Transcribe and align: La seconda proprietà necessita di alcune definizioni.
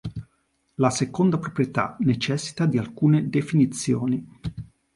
La 0.77 0.89
seconda 0.89 1.37
proprietà 1.37 1.95
necessita 1.99 2.65
di 2.65 2.79
alcune 2.79 3.29
definizioni. 3.29 4.27